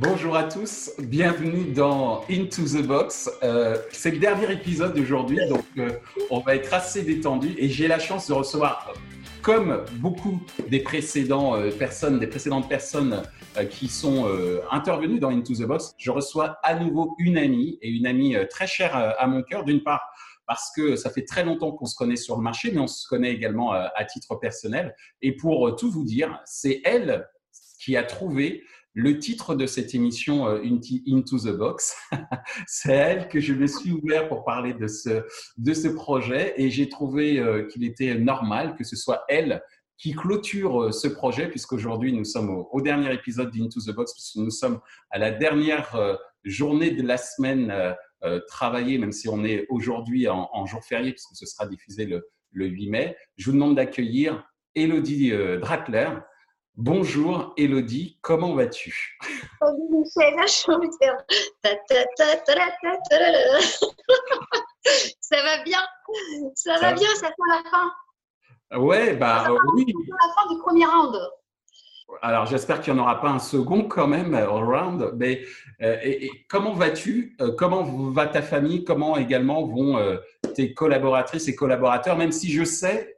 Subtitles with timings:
[0.00, 3.28] Bonjour à tous, bienvenue dans Into the Box.
[3.42, 5.90] Euh, c'est le dernier épisode d'aujourd'hui, donc euh,
[6.30, 8.94] on va être assez détendu et j'ai la chance de recevoir,
[9.42, 13.22] comme beaucoup des euh, précédentes personnes
[13.70, 14.28] qui sont
[14.70, 18.68] intervenues dans Into the Box, je reçois à nouveau une amie et une amie très
[18.68, 19.64] chère à mon cœur.
[19.64, 20.02] D'une part,
[20.46, 23.08] parce que ça fait très longtemps qu'on se connaît sur le marché, mais on se
[23.08, 24.94] connaît également à titre personnel.
[25.22, 27.26] Et pour tout vous dire, c'est elle
[27.80, 28.62] qui a trouvé
[28.98, 30.60] le titre de cette émission euh,
[31.06, 31.96] Into the Box.
[32.66, 35.22] c'est elle que je me suis ouvert pour parler de ce,
[35.56, 39.62] de ce projet et j'ai trouvé euh, qu'il était normal que ce soit elle
[39.98, 44.36] qui clôture euh, ce projet, puisqu'aujourd'hui nous sommes au, dernier épisode d'Into the Box, puisque
[44.36, 45.96] nous sommes à la dernière
[46.42, 47.72] journée de la semaine
[48.48, 52.66] travaillée, même si on est aujourd'hui en, jour férié, puisque ce sera diffusé le, le
[52.66, 53.16] 8 mai.
[53.36, 56.08] Je vous demande d'accueillir Elodie Dratler.
[56.80, 59.18] Bonjour Elodie, comment vas-tu?
[59.60, 61.16] Salut Michel, je envie de faire
[65.20, 65.80] Ça va bien,
[66.54, 68.78] ça, va bien, ça fait la fin?
[68.78, 69.92] Ouais, bah oui.
[70.08, 71.18] la fin du premier round.
[72.22, 75.14] Alors j'espère qu'il n'y en aura pas un second quand même, round.
[75.16, 75.42] Mais
[75.82, 77.34] euh, et, comment vas-tu?
[77.40, 78.84] Euh, Comment va ta famille?
[78.84, 80.18] Comment également vont euh,
[80.54, 82.16] tes collaboratrices et collaborateurs?
[82.16, 83.17] Même si je sais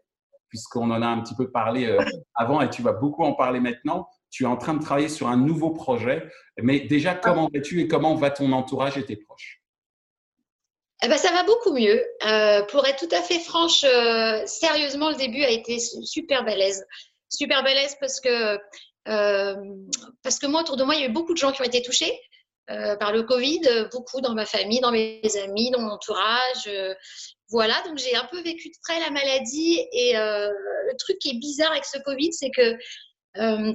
[0.51, 1.99] puisqu'on en a un petit peu parlé euh,
[2.35, 4.09] avant et tu vas beaucoup en parler maintenant.
[4.31, 6.29] Tu es en train de travailler sur un nouveau projet.
[6.59, 9.63] Mais déjà, comment vas-tu et comment va ton entourage et tes proches?
[11.03, 12.05] Eh ben, ça va beaucoup mieux.
[12.27, 16.85] Euh, pour être tout à fait franche, euh, sérieusement, le début a été super balèze.
[17.31, 18.59] Super balèze parce que,
[19.05, 21.65] parce que moi, autour de moi, il y a eu beaucoup de gens qui ont
[21.65, 22.13] été touchés.
[22.67, 26.69] par le Covid, beaucoup dans ma famille, dans mes amis, dans mon entourage.
[27.51, 31.31] Voilà, donc j'ai un peu vécu de près la maladie et euh, le truc qui
[31.31, 32.77] est bizarre avec ce Covid, c'est que
[33.39, 33.73] euh,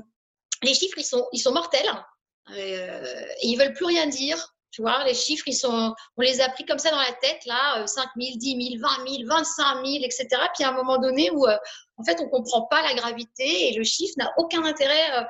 [0.64, 1.90] les chiffres, ils sont, ils sont mortels
[2.52, 4.54] euh, et ils veulent plus rien dire.
[4.72, 7.46] Tu vois, les chiffres, ils sont, on les a pris comme ça dans la tête,
[7.46, 10.28] là, 5 000, 10 000, 20 000, 25 000, etc.
[10.54, 13.84] Puis à un moment donné où, en fait, on comprend pas la gravité et le
[13.86, 15.26] chiffre n'a aucun intérêt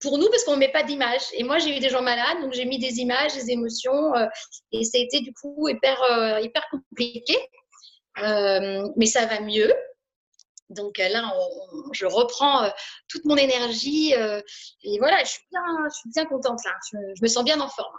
[0.00, 1.20] pour nous parce qu'on ne met pas d'image.
[1.34, 4.14] Et moi, j'ai eu des gens malades, donc j'ai mis des images, des émotions,
[4.72, 7.36] et ça a été du coup hyper, hyper compliqué.
[8.18, 9.72] Euh, mais ça va mieux.
[10.68, 11.32] Donc euh, là,
[11.92, 12.70] je reprends euh,
[13.08, 16.72] toute mon énergie et voilà, je suis bien, je suis bien contente là.
[16.92, 17.96] Je, me sens bien en forme.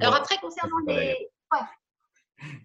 [0.00, 1.28] Alors après, concernant les,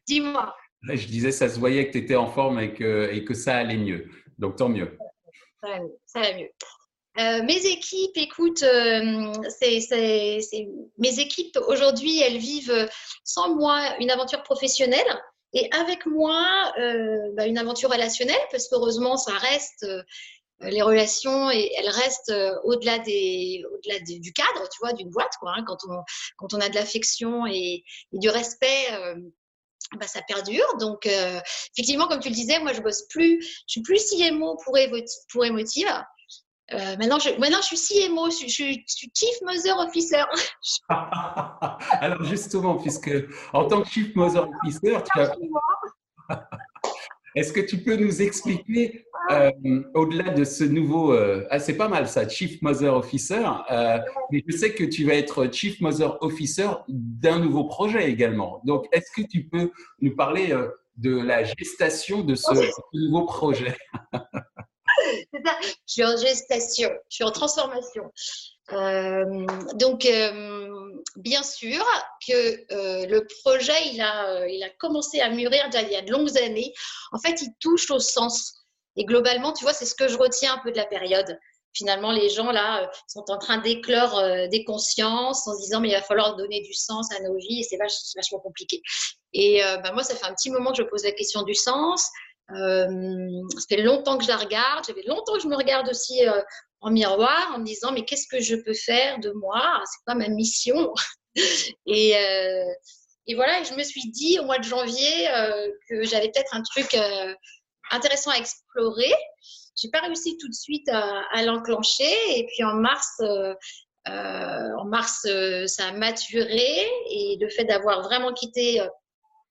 [0.06, 0.56] dis-moi.
[0.84, 3.58] Je disais, ça se voyait que tu étais en forme et que, et que ça
[3.58, 4.10] allait mieux.
[4.38, 4.98] Donc tant mieux.
[5.62, 5.98] Ça va mieux.
[6.06, 7.44] Ça va mieux.
[7.44, 9.88] mes équipes, écoute, c'est,
[11.00, 12.88] mes équipes aujourd'hui, elles vivent
[13.24, 15.20] sans moi une aventure professionnelle.
[15.54, 20.04] Et avec moi, euh, bah, une aventure relationnelle, parce qu'heureusement, ça reste, euh,
[20.62, 25.34] les relations, et elles restent euh, au-delà des, au-delà du cadre, tu vois, d'une boîte,
[25.40, 25.54] quoi.
[25.56, 26.02] Hein, quand on,
[26.38, 28.88] quand on a de l'affection et, du respect.
[30.00, 30.68] bah, ça perdure.
[30.80, 34.78] Donc, effectivement, comme tu le disais, moi, je bosse plus, je suis plus CMO pour,
[35.32, 35.88] pour Emotive.
[36.74, 40.24] Euh, maintenant, je, maintenant, je suis CMO, je, suis Chief Mother Officer.
[42.02, 43.12] Alors, justement, puisque
[43.54, 44.98] en tant que Chief Mother Officer,
[47.36, 49.52] Est-ce que tu peux nous expliquer, euh,
[49.94, 53.48] au-delà de ce nouveau, euh, ah, c'est pas mal ça, Chief Mother Officer,
[54.32, 58.60] mais je sais que tu vas être Chief Mother Officer d'un nouveau projet également.
[58.66, 59.72] Donc, est-ce que tu peux
[60.02, 60.58] nous parler
[60.96, 62.50] de la gestation de ce
[62.94, 63.78] nouveau projet?
[65.38, 68.12] Je suis en gestation, je suis en transformation.
[68.74, 69.46] Euh,
[69.76, 71.86] donc, euh, bien sûr
[72.28, 76.12] que euh, le projet, il a, il a commencé à mûrir il y a de
[76.12, 76.74] longues années.
[77.12, 78.66] En fait, il touche au sens.
[78.96, 81.40] Et globalement, tu vois, c'est ce que je retiens un peu de la période.
[81.74, 84.20] Finalement, les gens là sont en train d'éclore
[84.50, 87.60] des consciences en se disant mais il va falloir donner du sens à nos vies
[87.60, 88.82] et c'est vachement compliqué.
[89.34, 92.10] Et bah, moi, ça fait un petit moment que je pose la question du sens.
[92.52, 94.86] Euh, ça fait longtemps que je la regarde.
[94.88, 96.42] J'avais longtemps que je me regarde aussi euh,
[96.82, 99.82] en miroir en me disant mais qu'est-ce que je peux faire de moi?
[99.86, 100.94] C'est quoi ma mission?
[101.86, 102.74] Et, euh,
[103.28, 105.28] et, voilà, je me suis dit au mois de janvier
[105.88, 106.98] que j'avais peut-être un truc
[107.92, 109.14] intéressant à explorer.
[109.76, 113.22] J'ai pas réussi tout de suite à, l'enclencher et puis en mars.
[114.08, 115.28] en mars,
[115.68, 118.82] ça a maturé et le fait d'avoir vraiment quitté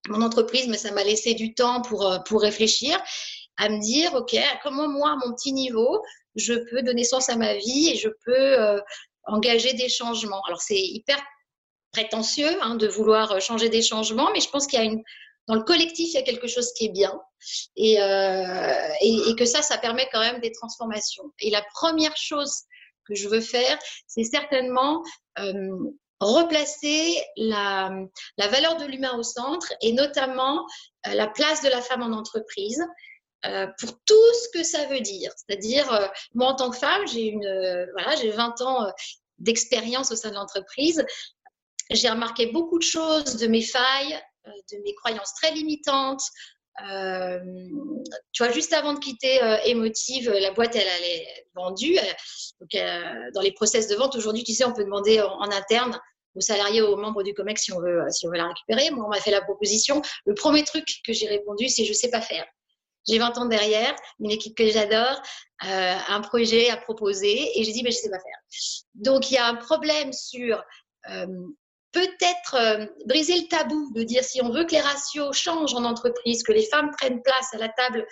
[0.08, 3.00] mon entreprise, mais ça m'a laissé du temps pour, euh, pour réfléchir,
[3.56, 6.02] à me dire, OK, comment moi, à mon petit niveau,
[6.36, 8.80] je peux donner sens à ma vie et je peux euh,
[9.24, 10.42] engager des changements.
[10.46, 11.20] Alors, c'est hyper
[11.92, 15.02] prétentieux hein, de vouloir euh, changer des changements, mais je pense qu'il y a une,
[15.48, 17.18] dans le collectif, il y a quelque chose qui est bien
[17.76, 17.98] et,
[19.00, 21.22] et, que ça, ça permet quand même des transformations.
[21.38, 22.62] Et la première chose
[23.06, 23.78] que je veux faire,
[24.08, 25.04] c'est certainement
[26.20, 27.90] replacer la,
[28.38, 30.66] valeur de l'humain au centre et notamment
[31.06, 32.82] euh, la place de la femme en entreprise
[33.44, 35.32] euh, pour tout ce que ça veut dire.
[35.36, 38.92] C'est-à-dire, euh, moi en tant que femme, j'ai une, voilà, j'ai 20 ans
[39.38, 41.04] d'expérience au sein de l'entreprise.
[41.90, 46.22] J'ai remarqué beaucoup de choses de mes failles, de mes croyances très limitantes,
[46.84, 47.38] euh,
[48.32, 51.96] tu vois, juste avant de quitter euh, Emotive, la boîte, elle, est vendue.
[52.60, 55.98] donc, euh, dans les process de vente, aujourd'hui, tu sais, on peut demander en, interne
[56.34, 58.90] aux salariés, aux membres du COMEX si on veut, si on veut la récupérer.
[58.90, 60.02] Moi, on m'a fait la proposition.
[60.26, 62.44] Le premier truc que j'ai répondu, c'est je sais pas faire.
[63.08, 65.22] J'ai 20 ans derrière, une équipe que j'adore,
[65.64, 68.38] euh, un projet à proposer, et j'ai dit, mais je sais pas faire.
[68.94, 70.62] Donc, il y a un problème sur
[71.10, 71.26] euh,
[71.92, 75.84] peut-être euh, briser le tabou de dire si on veut que les ratios changent en
[75.84, 78.06] entreprise, que les femmes prennent place à la table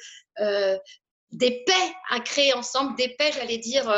[1.33, 3.93] des paix à créer ensemble, des paix, j'allais dire,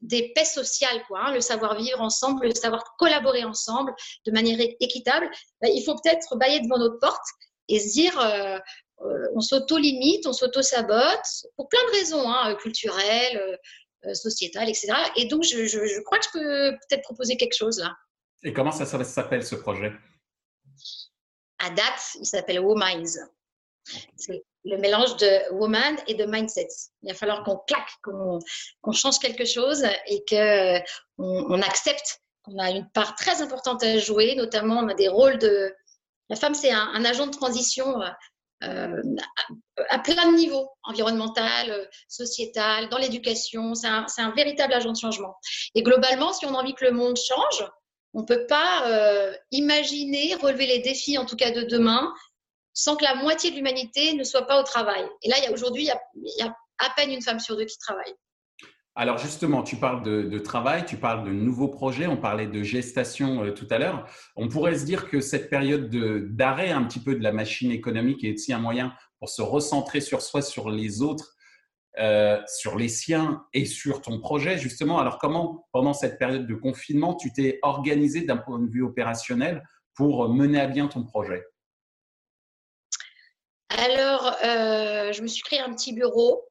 [0.00, 3.94] des paix sociales, quoi, hein, le savoir vivre ensemble, le savoir collaborer ensemble
[4.24, 5.30] de manière équitable,
[5.60, 7.24] ben, il faut peut-être bailler devant notre porte
[7.68, 8.18] et se dire
[8.98, 13.58] on s'auto-limite, on s'auto-sabote pour plein de raisons, hein, culturelles,
[14.14, 14.92] sociétales, etc.
[15.16, 17.94] Et donc, je, je crois que je peux peut-être proposer quelque chose là.
[18.42, 19.92] Et comment ça s'appelle ce projet?
[21.58, 23.18] À date, il s'appelle Wominds.
[24.16, 26.68] C'est le mélange de woman et de mindset.
[27.02, 30.82] Il va falloir qu'on claque, qu'on change quelque chose et qu'on
[31.48, 35.38] on accepte qu'on a une part très importante à jouer, notamment on a des rôles
[35.38, 35.74] de...
[36.28, 38.00] La femme, c'est un, agent de transition
[38.62, 39.02] euh,
[39.90, 43.74] à, plein de niveaux, environnemental, sociétal, dans l'éducation.
[43.74, 45.36] C'est un, un, véritable agent de changement.
[45.74, 47.68] Et globalement, si on a envie que le monde change,
[48.14, 52.14] on ne peut pas euh, imaginer relever les défis, en tout cas de demain,
[52.72, 55.06] sans que la moitié de l'humanité ne soit pas au travail.
[55.22, 55.82] Et là, aujourd'hui,
[56.14, 58.14] il y, a, à peine une femme sur deux qui travaille.
[58.98, 63.44] Alors justement, tu parles de, travail, tu parles de nouveaux projets, on parlait de gestation
[63.44, 64.08] euh, tout à l'heure.
[64.36, 65.90] On pourrait se dire que cette période
[66.34, 70.00] d'arrêt un petit peu de la machine économique est aussi un moyen pour se recentrer
[70.00, 71.36] sur soi, sur les autres
[71.98, 74.98] euh, sur les siens et sur ton projet, justement.
[74.98, 79.66] Alors, comment, pendant cette période de confinement, tu t'es organisé d'un point de vue opérationnel
[79.94, 81.42] pour mener à bien ton projet?
[83.70, 86.46] Alors, euh, je me suis créé un petit bureau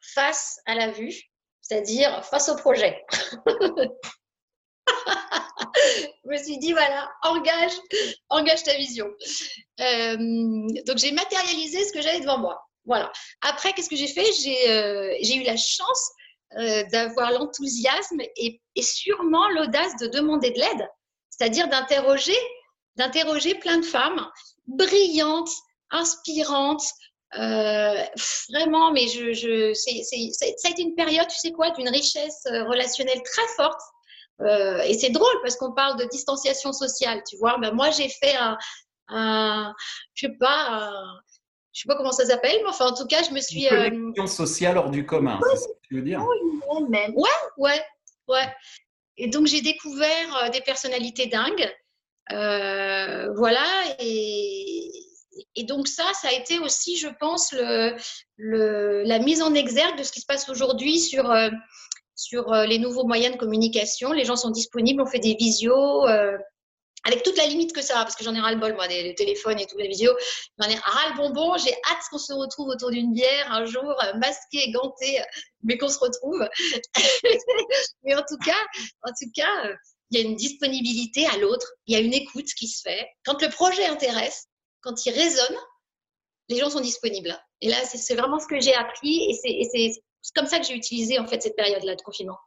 [0.00, 1.22] face à la vue,
[1.64, 3.04] c'est-à-dire face au projet.
[6.24, 7.72] je me suis dit, voilà, engage,
[8.28, 9.06] engage ta vision.
[9.80, 10.16] Euh,
[10.86, 12.62] donc, j'ai matérialisé ce que j'avais devant moi.
[12.84, 13.10] Voilà.
[13.40, 14.28] Après, qu'est-ce que j'ai fait?
[14.68, 16.10] Euh, J'ai eu la chance
[16.58, 20.88] euh, d'avoir l'enthousiasme et, sûrement l'audace de demander de l'aide,
[21.30, 22.36] c'est-à-dire d'interroger,
[22.96, 24.30] d'interroger plein de femmes
[24.66, 25.50] brillantes,
[25.90, 26.84] inspirantes,
[27.38, 28.02] euh,
[28.50, 33.22] vraiment, mais je, je ça a été une période, tu sais quoi, d'une richesse relationnelle
[33.22, 33.80] très forte.
[34.86, 37.58] et c'est drôle parce qu'on parle de distanciation sociale, tu vois.
[37.58, 38.56] Ben, moi, j'ai fait un,
[39.08, 39.74] un,
[40.14, 41.20] je sais pas, un,
[41.74, 43.66] je sais pas comment ça s'appelle, mais enfin, en tout cas, je me suis.
[43.66, 47.82] Une euh, connexion sociale hors du commun, c'est ce que tu veux dire Ouais, ouais,
[48.28, 48.54] ouais.
[49.16, 51.68] Et donc, j'ai découvert euh, des personnalités dingues.
[52.32, 53.66] Euh, voilà.
[53.98, 54.83] Et,
[55.54, 60.02] et, donc, ça, ça a été aussi, je pense, le, la mise en exergue de
[60.02, 61.32] ce qui se passe aujourd'hui sur,
[62.14, 64.12] sur les nouveaux moyens de communication.
[64.12, 66.06] Les gens sont disponibles, on fait des visios
[67.04, 68.88] avec toute la limite que ça a, parce que j'en ai ras le bol, moi,
[68.88, 70.16] des, téléphones et toutes les vidéos.
[70.58, 71.56] J'en ai ras le bonbon.
[71.58, 75.24] J'ai hâte qu'on se retrouve autour d'une bière un jour, euh, masqué, ganté, euh,
[75.62, 76.48] mais qu'on se retrouve.
[78.02, 78.56] mais en tout cas,
[79.02, 79.74] en tout cas, euh,
[80.10, 81.66] il y a une disponibilité à l'autre.
[81.86, 83.06] Il y a une écoute qui se fait.
[83.24, 84.46] Quand le projet intéresse,
[84.84, 85.56] quand il résonne,
[86.48, 87.36] les gens sont disponibles.
[87.60, 90.02] Et là, c'est vraiment ce que j'ai appris et c'est
[90.34, 92.38] comme ça que j'ai utilisé en fait cette période-là de confinement.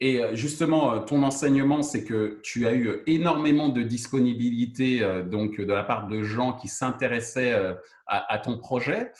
[0.00, 5.22] Et euh, justement, euh, ton enseignement, c'est que tu as eu énormément de disponibilité euh,
[5.24, 7.76] donc de la part de gens qui s'intéressaient
[8.06, 9.12] à, ton projet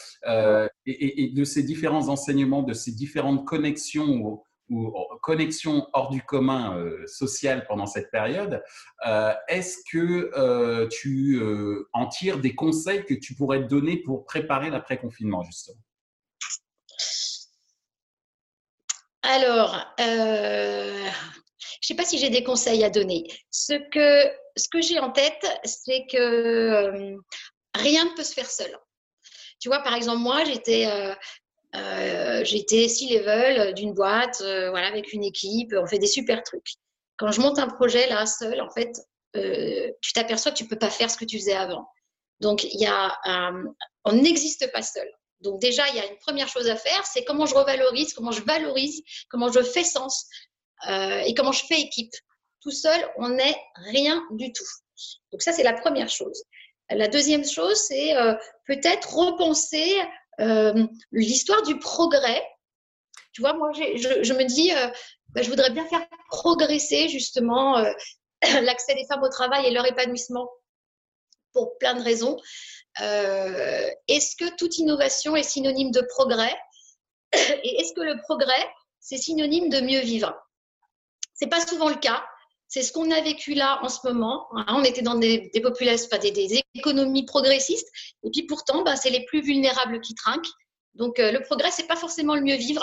[0.87, 7.67] et, de ces différents enseignements, de ces différentes connexions ou, connexions hors du commun social
[7.67, 8.63] pendant cette période.
[9.49, 11.41] Est-ce que tu
[11.93, 15.81] en tires des conseils que tu pourrais te donner pour préparer l'après-confinement, justement?
[19.23, 23.25] Alors, euh, je ne sais pas si j'ai des conseils à donner.
[23.51, 27.17] Ce que, ce que j'ai en tête, c'est que euh,
[27.75, 28.75] rien ne peut se faire seul.
[29.61, 31.15] Tu vois, par exemple, moi, j'étais euh,
[31.75, 36.75] euh j'étais C-level d'une boîte, voilà, avec une équipe, on fait des super trucs.
[37.17, 38.93] Quand je monte un projet là, seul, en fait,
[39.35, 41.89] tu t'aperçois que tu peux pas faire ce que tu faisais avant.
[42.41, 43.19] Donc, il y a,
[44.05, 45.09] on n'existe pas seul.
[45.41, 48.33] Donc déjà, il y a une première chose à faire, c'est comment je revalorise, comment
[48.33, 50.27] je valorise, comment je fais sens
[50.89, 52.13] euh, et comment je fais équipe.
[52.61, 54.67] tout seul, on n'est rien du tout.
[55.33, 56.43] Donc ça, c'est la première chose.
[56.91, 58.35] La deuxième chose, c'est euh,
[58.67, 60.01] peut-être repenser
[60.41, 62.43] euh, l'histoire du progrès.
[63.33, 64.89] Tu vois, moi, je, me dis, euh,
[65.29, 67.79] bah, je voudrais bien faire progresser justement
[68.63, 70.51] l'accès des femmes au travail et leur épanouissement
[71.53, 72.37] pour plein de raisons.
[72.99, 76.57] est-ce que toute innovation est synonyme de progrès?
[77.33, 78.69] Et est-ce que le progrès,
[79.01, 80.35] c'est synonyme de mieux vivre?
[81.35, 82.25] C'est pas souvent le cas.
[82.69, 84.47] C'est ce qu'on a vécu là en ce moment.
[84.53, 84.67] Hein.
[84.69, 87.89] On était dans des, populations, des, économies progressistes,
[88.23, 90.51] et puis pourtant, bah, c'est les plus vulnérables qui trinquent.
[90.95, 92.83] Donc euh, le progrès, c'est pas forcément le mieux vivre.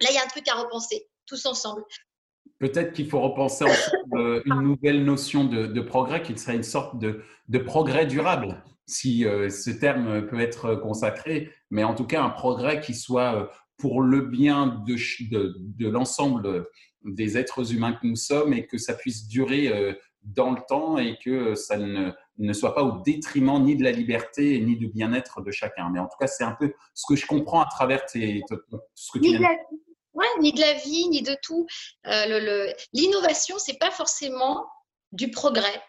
[0.00, 1.84] Là, il y a un truc à repenser, tous ensemble.
[2.58, 6.98] Peut-être qu'il faut repenser ensemble euh, une nouvelle notion de, progrès qui serait une sorte
[6.98, 12.30] de, progrès durable, si euh, ce terme peut être consacré, mais en tout cas un
[12.30, 16.66] progrès qui soit pour le bien de, de l'ensemble
[17.06, 20.98] des êtres humains que nous sommes et que ça puisse durer euh, dans le temps
[20.98, 24.88] et que ça ne, ne, soit pas au détriment ni de la liberté ni du
[24.88, 25.88] bien-être de chacun.
[25.90, 28.42] Mais en tout cas, c'est un peu ce que je comprends à travers tes,
[28.94, 29.44] ce que tu ni, de
[30.14, 31.66] ouais, ni de la vie, ni de tout.
[32.06, 34.66] Euh, L'innovation, c'est pas forcément
[35.12, 35.82] du progrès.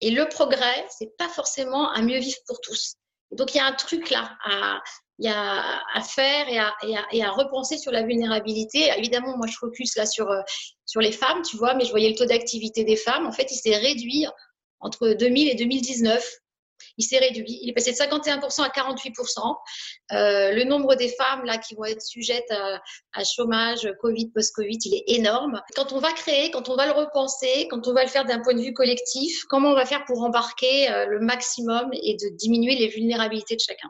[0.00, 2.94] Et le progrès, c'est pas forcément un mieux vivre pour tous.
[3.32, 4.80] Donc il y a un truc là à,
[5.20, 6.74] il y a à faire et à,
[7.12, 8.90] et, à, repenser sur la vulnérabilité.
[8.96, 10.40] Évidemment, moi, je focus là sur, euh,
[10.86, 13.26] sur les femmes, tu vois, mais je voyais le taux d'activité des femmes.
[13.26, 14.26] En fait, il s'est réduit
[14.80, 16.26] entre 2000 et 2019
[16.98, 17.58] il s'est réduit.
[17.62, 19.56] Il est passé de 51% à 48%.
[20.12, 24.94] Euh, le nombre des femmes là qui vont être sujettes à, chômage, Covid, post-Covid, il
[24.94, 25.60] est énorme.
[25.74, 28.40] Quand on va créer, quand on va le repenser, quand on va le faire d'un
[28.40, 32.36] point de vue collectif, comment on va faire pour embarquer euh, le maximum et de
[32.36, 33.88] diminuer les vulnérabilités de chacun?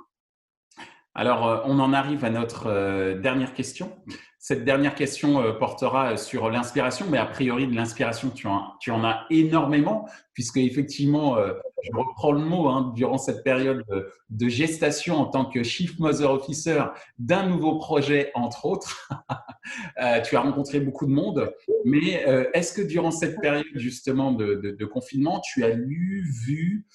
[1.15, 3.97] Alors, euh, on en arrive à notre euh, dernière question.
[4.39, 8.93] Cette dernière question euh, portera sur l'inspiration, mais a priori de l'inspiration, tu en, tu
[8.93, 11.37] en as énormément, puisque effectivement,
[11.83, 13.85] je reprends le mot, hein, durant cette période
[14.31, 16.85] de gestation en tant que Chief Mother Officer
[17.19, 19.11] d'un nouveau projet, entre autres,
[20.25, 21.53] tu as rencontré beaucoup de monde.
[21.85, 22.25] Mais
[22.55, 26.87] est-ce que durant cette période justement de, de, confinement, tu as lu, vu,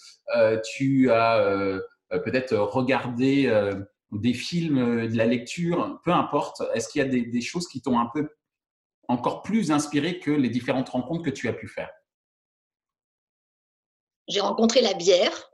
[0.64, 1.80] tu as
[2.10, 3.52] peut-être regardé
[4.12, 6.62] des films, euh, de la lecture, peu importe.
[6.74, 8.30] Est-ce qu'il y a des, choses qui t'ont un peu
[9.08, 11.92] encore plus inspiré que les différentes rencontres que tu as pu faire?
[14.28, 15.52] J'ai rencontré la bière.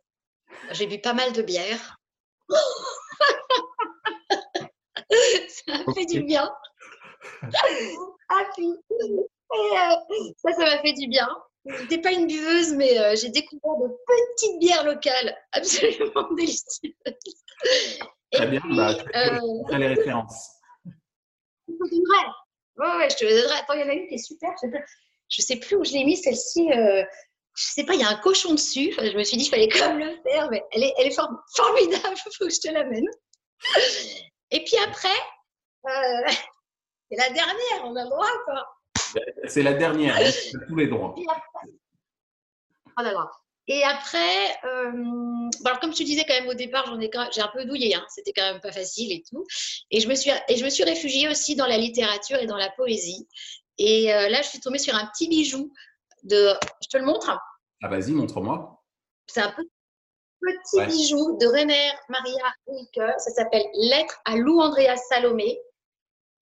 [0.72, 1.98] J'ai bu pas mal de bière.
[5.10, 6.50] ça m'a fait du bien.
[7.44, 8.72] ah, euh,
[10.38, 11.28] ça, ça m'a fait du bien.
[11.66, 16.94] Je n'étais pas une buveuse, mais euh, j'ai découvert de petites bières locales absolument délicieuses.
[18.32, 19.78] Très bien, bah, euh...
[19.78, 20.50] les références.
[22.78, 23.60] Ouais, ouais, je te le donnerai.
[23.60, 24.50] Attends, il y en a une qui est super.
[24.62, 26.72] Je ne sais plus où je l'ai mis, celle-ci.
[26.72, 27.04] Euh,
[27.56, 28.92] je sais pas, il y a un cochon dessus.
[28.98, 31.16] je me suis dit, il fallait quand même le faire, mais elle est, elle est
[31.56, 32.16] formidable.
[32.16, 33.06] Il faut que je te l'amène.
[34.52, 35.10] Et puis après,
[35.86, 36.32] euh,
[37.12, 38.66] c'est la dernière, on a le droit, quoi.
[39.48, 40.18] C'est la dernière,
[40.68, 41.16] tous les droits.
[43.68, 47.52] Et après, euh, alors comme tu disais quand même au départ, j'en ai j'ai un
[47.54, 49.46] peu douillé, hein, c'était quand même pas facile et tout.
[49.92, 52.58] Et je me suis et je me suis réfugiée aussi dans la littérature et dans
[52.58, 53.28] la poésie.
[53.78, 55.72] Et euh, là, je suis tombée sur un petit bijou
[56.24, 57.32] de, je te le montre.
[57.82, 58.84] Ah vas-y, montre-moi.
[59.28, 59.56] C'est un
[60.42, 63.20] petit bijou de René Maria Rilke.
[63.20, 65.58] Ça s'appelle Lettre à Lou Andrea Salomé.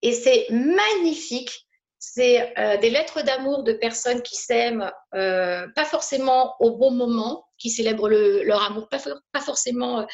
[0.02, 1.68] Et c'est magnifique
[2.12, 7.48] c'est euh, des lettres d'amour de personnes qui s'aiment euh, pas forcément au bon moment,
[7.60, 9.00] qui célèbrent leur amour pas,
[9.40, 10.08] forcément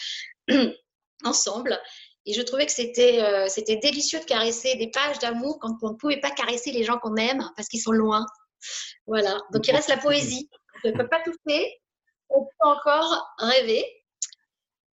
[0.52, 0.72] euh,
[1.24, 1.80] ensemble.
[2.26, 5.96] Et je trouvais que c'était c'était délicieux de caresser des pages d'amour quand on ne
[5.96, 8.26] pouvait pas caresser les gens qu'on aime parce qu'ils sont loin.
[9.06, 9.38] Voilà.
[9.54, 10.50] Donc il reste la poésie.
[10.84, 11.68] On ne peut pas tout faire.
[12.30, 13.86] On peut encore rêver.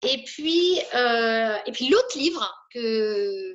[0.02, 3.54] Et puis, et puis l'autre livre que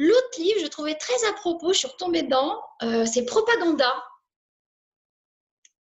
[0.00, 3.92] L'autre livre, je trouvais très à propos, je suis retombée dedans, euh, c'est Propaganda.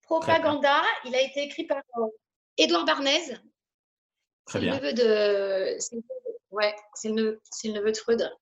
[0.03, 2.07] Propaganda, il a été écrit par euh,
[2.57, 3.37] Édouard Barnez.
[4.47, 4.81] Très bien.
[4.81, 5.79] Le neveu de...
[6.51, 8.37] Ouais, c'est le, neveu de Freud.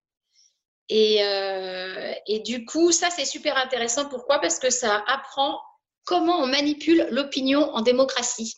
[0.88, 4.08] Et, euh, et du coup, ça, c'est super intéressant.
[4.08, 4.38] Pourquoi?
[4.38, 5.60] Parce que ça apprend
[6.06, 8.54] comment on manipule l'opinion en démocratie.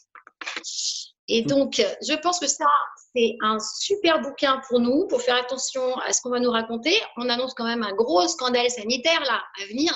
[1.33, 2.67] Et donc, je pense que ça,
[3.15, 6.93] c'est un super bouquin pour nous, pour faire attention à ce qu'on va nous raconter.
[7.17, 9.93] On annonce quand même un gros scandale sanitaire là à venir.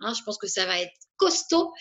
[0.00, 1.74] Hein, je pense que ça va être costaud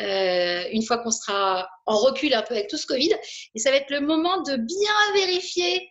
[0.00, 3.14] euh, une fois qu'on sera en recul un peu avec tout ce Covid.
[3.54, 5.90] Et ça va être le moment de bien vérifier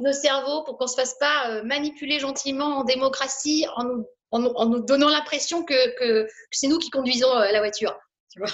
[0.00, 4.06] nos cerveaux pour qu'on ne se fasse pas euh, manipuler gentiment en démocratie en nous
[4.30, 7.96] en, nous donnant l'impression que, que, c'est nous qui conduisons la voiture.
[8.30, 8.50] Tu vois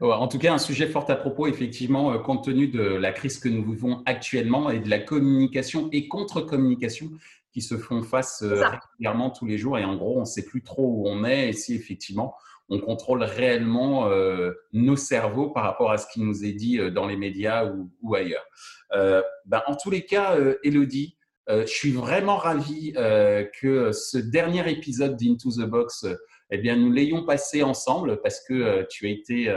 [0.00, 3.48] en tout cas, un sujet fort à propos, effectivement, compte tenu de la crise que
[3.48, 7.10] nous vivons actuellement et de la communication et contre-communication
[7.52, 9.78] qui se font face régulièrement tous les jours.
[9.78, 12.34] Et en gros, on ne sait plus trop où on est et si effectivement
[12.70, 16.90] on contrôle réellement euh, nos cerveaux par rapport à ce qui nous est dit euh,
[16.90, 18.46] dans les médias ou, ailleurs.
[18.92, 21.16] Euh, ben, en tous les cas, Elodie,
[21.48, 26.06] je suis vraiment ravi que ce dernier épisode d'Into the Box,
[26.50, 29.54] eh bien, nous l'ayons passé ensemble parce que tu as été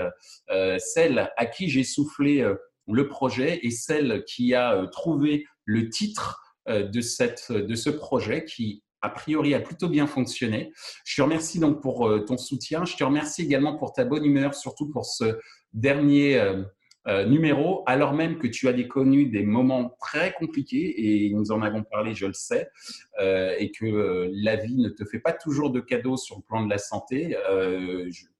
[0.77, 2.47] celle à qui j'ai soufflé
[2.87, 8.83] le projet et celle qui a trouvé le titre de, cette, de ce projet qui
[9.03, 10.71] a priori, a plutôt bien fonctionné.
[11.03, 12.85] Je te remercie donc pour euh, ton soutien.
[12.85, 15.37] Je te remercie également pour ta bonne humeur, surtout pour ce
[15.73, 16.37] dernier
[17.07, 21.51] euh, euh, numéro, alors même que tu as connu des moments très compliqués, et nous
[21.51, 22.69] en avons parlé, je le sais,
[23.19, 26.69] et que la vie ne te fait pas toujours de cadeaux sur le plan de
[26.69, 27.35] la santé,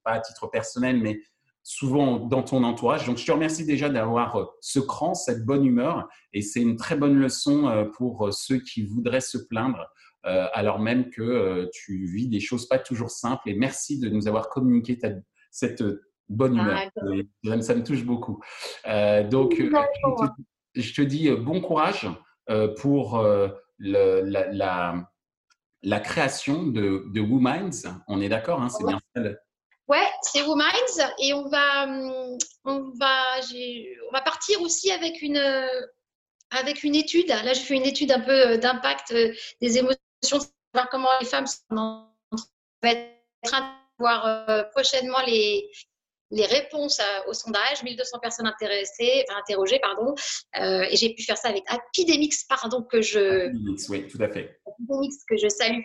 [0.03, 1.19] pas à titre personnel, mais
[1.61, 3.05] souvent dans ton entourage.
[3.05, 6.95] Donc, je te remercie déjà d'avoir ce cran, cette bonne humeur, et c'est une très
[6.95, 9.89] bonne leçon pour ceux qui voudraient se plaindre
[10.25, 13.49] euh, alors même que euh, tu vis des choses pas toujours simples.
[13.49, 14.97] Et merci de nous avoir communiqué
[15.51, 15.83] cette
[16.29, 16.89] bonne humeur.
[17.49, 18.41] Ah, ça me touche beaucoup.
[18.87, 19.61] Euh, donc,
[20.75, 22.07] je te, dis bon courage
[22.77, 23.23] pour
[23.79, 25.03] la,
[25.81, 28.01] la, création de, de.
[28.07, 29.21] On est d'accord, hein, c'est bien ça
[29.89, 33.21] Ouais, c'est Wominds et on va, hum, on va,
[34.09, 35.41] on va partir aussi avec une,
[36.51, 37.27] avec une étude.
[37.27, 39.13] Là, je fais une étude un peu d'impact
[39.61, 39.99] des émotions
[40.73, 42.09] savoir comment les femmes sont en
[42.81, 43.65] train de
[43.99, 45.69] voir euh, prochainement les,
[46.33, 50.15] les réponses au sondage, 1200 personnes intéressées, interrogées, pardon,
[50.59, 53.51] euh, et j'ai pu faire ça avec Epidemix, pardon, que je.
[53.89, 54.59] oui, tout à fait.
[54.67, 55.81] Epidemix, que je salue.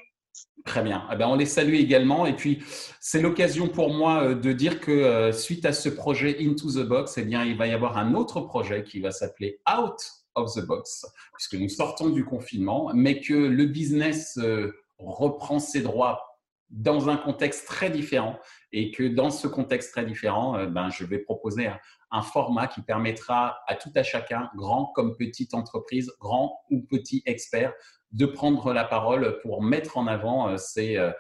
[0.65, 1.07] Très bien.
[1.13, 2.27] Eh ben, on les salue également.
[2.27, 2.63] Et puis,
[3.01, 7.19] c'est l'occasion pour moi euh, de dire que suite à ce projet Into the Box,
[7.19, 10.01] eh bien, il va y avoir un autre projet qui va s'appeler Out
[10.39, 15.81] of the box, puisque nous sortons du confinement, mais que le business euh, reprend ses
[15.81, 16.28] droits
[16.71, 18.39] dans un contexte très différent
[18.73, 21.71] et que dans ce contexte très différent, euh, ben, je vais proposer
[22.11, 27.23] un, format qui permettra à tout à chacun, grand comme petite entreprise, grand ou petit
[27.27, 27.73] expert,
[28.13, 31.11] de prendre la parole pour mettre en avant ses, euh,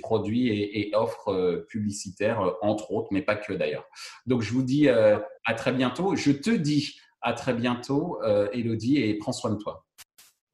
[0.00, 3.86] produits et, offres publicitaires, entre autres, mais pas que d'ailleurs.
[4.24, 6.16] Donc, je vous dis à très bientôt.
[6.16, 9.84] Je te dis à très bientôt, euh, Elodie, et prends soin de toi.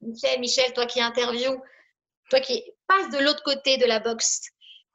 [0.01, 1.53] Michel, Michel, toi qui interview,
[2.31, 4.43] toi qui passes de l'autre côté de la boxe,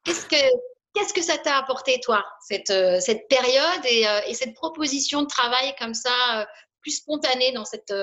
[0.03, 0.35] qu'est-ce que,
[0.93, 5.27] qu'est-ce que ça t'a apporté, toi, cette, euh, cette période euh, et, cette proposition de
[5.27, 6.47] travail comme ça,
[6.81, 7.93] plus spontanée dans cette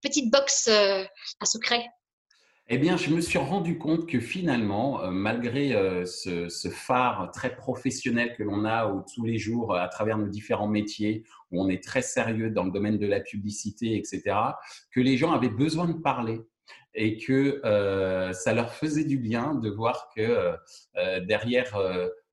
[0.00, 1.86] petite boxe à secret?
[2.74, 7.54] Eh bien, je me suis rendu compte que finalement, euh, malgré euh, ce, phare très
[7.54, 11.82] professionnel que l'on a tous les jours à travers nos différents métiers, où on est
[11.82, 14.22] très sérieux dans le domaine de la publicité, etc.,
[14.90, 16.40] que les gens avaient besoin de parler
[16.94, 20.54] et que euh, ça leur faisait du bien de voir que
[21.26, 21.78] derrière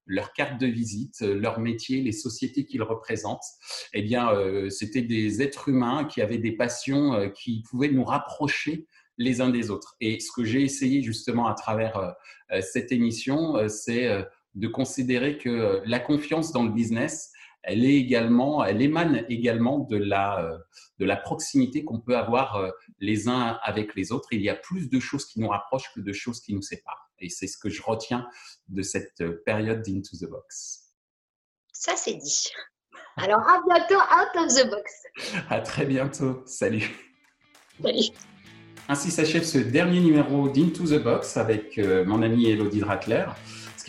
[0.05, 3.45] leur carte de visite, leur métier, les sociétés qu'ils représentent,
[3.93, 4.31] eh bien,
[4.69, 8.87] c'était des êtres humains qui avaient des passions qui pouvaient nous rapprocher
[9.19, 9.95] les uns des autres.
[10.01, 12.09] Et ce que j'ai essayé justement à travers euh,
[12.53, 14.09] euh, cette émission, euh, c'est
[14.55, 17.31] de considérer que la confiance dans le business,
[17.63, 20.57] elle est également, elle émane également de la,
[20.97, 24.29] de la proximité qu'on peut avoir les uns avec les autres.
[24.31, 27.11] Il y a plus de choses qui nous rapprochent que de choses qui nous séparent.
[27.19, 28.27] Et c'est ce que je retiens
[28.69, 30.93] de cette période d'Into the Box.
[31.73, 32.49] Ça, c'est dit.
[33.15, 34.91] Alors, à bientôt, out of the box.
[35.49, 36.41] À très bientôt.
[36.45, 36.89] Salut.
[37.81, 38.09] Salut.
[38.87, 43.25] Ainsi s'achève ce dernier numéro d'Into the Box avec euh, mon amie Elodie Dratler.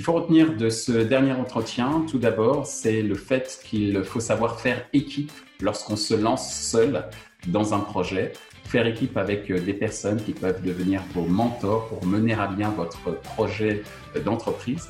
[0.01, 4.59] Qu'il faut retenir de ce dernier entretien, tout d'abord, c'est le fait qu'il faut savoir
[4.59, 7.05] faire équipe lorsqu'on se lance seul
[7.49, 8.33] dans un projet.
[8.65, 12.71] Faire équipe avec euh, des personnes qui peuvent devenir vos mentors pour mener à bien
[12.71, 13.83] votre projet
[14.17, 14.89] euh, d'entreprise.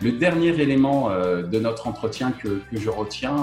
[0.00, 3.36] Le dernier élément de notre entretien que, que je retiens,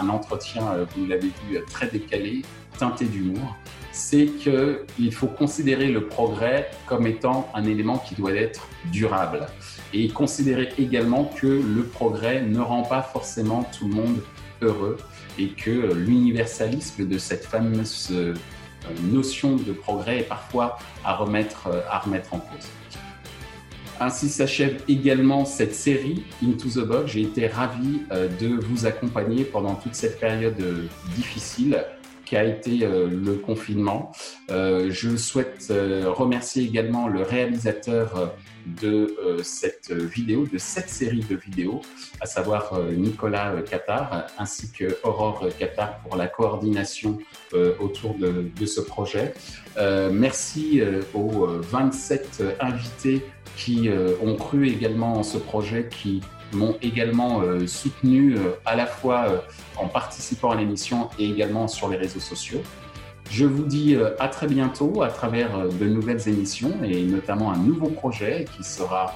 [0.00, 0.62] un entretien,
[0.96, 2.42] vous l'avez vu, très décalé,
[2.76, 3.56] teinté d'humour,
[3.92, 9.46] c'est qu'il faut considérer le progrès comme étant un élément qui doit être durable
[9.92, 14.22] et considérer également que le progrès ne rend pas forcément tout le monde
[14.62, 14.98] heureux
[15.38, 18.34] et que l'universalisme de cette fameuse euh,
[19.02, 22.68] notion de progrès est parfois à remettre, à remettre en cause.
[24.02, 27.12] Ainsi s'achève également cette série Into the Box.
[27.12, 30.88] J'ai été ravi euh, de vous accompagner pendant toute cette période euh,
[32.32, 34.10] qu'a été le confinement.
[34.48, 35.70] je souhaite
[36.06, 38.32] remercier également le réalisateur
[38.80, 41.82] de cette vidéo, de cette série de vidéos,
[42.22, 47.18] à savoir Nicolas Qatar ainsi que Aurore Qatar pour la coordination
[47.78, 49.34] autour de, de, ce projet.
[50.10, 50.80] merci
[51.12, 53.26] aux 27 invités
[53.58, 53.90] qui
[54.24, 59.26] ont cru également en ce projet, qui m'ont également euh, soutenu euh, à la fois
[59.28, 59.38] euh,
[59.76, 62.60] en participant à l'émission et également sur les réseaux sociaux.
[63.30, 67.88] Je vous dis à très bientôt à travers de nouvelles émissions et notamment un nouveau
[67.88, 69.14] projet qui sera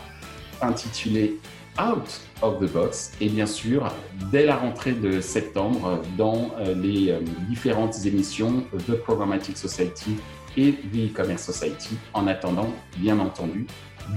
[0.63, 1.39] intitulé
[1.79, 3.93] Out of the Box et bien sûr
[4.33, 7.15] dès la rentrée de septembre dans les
[7.47, 10.17] différentes émissions de Programmatic Society
[10.57, 13.67] et The E-Commerce Society en attendant bien entendu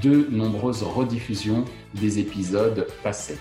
[0.02, 3.38] de nombreuses rediffusions des épisodes passés.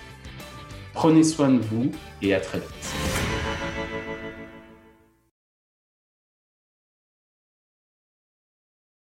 [0.95, 1.91] Prenez soin de vous
[2.23, 3.38] et à très vite.